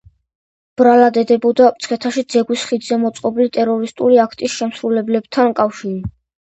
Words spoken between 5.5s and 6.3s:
კავშირი.